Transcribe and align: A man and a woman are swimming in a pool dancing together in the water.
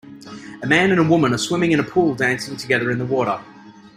A 0.63 0.65
man 0.65 0.89
and 0.89 0.99
a 0.99 1.03
woman 1.03 1.31
are 1.31 1.37
swimming 1.37 1.73
in 1.73 1.79
a 1.79 1.83
pool 1.83 2.15
dancing 2.15 2.57
together 2.57 2.89
in 2.89 2.97
the 2.97 3.05
water. 3.05 3.39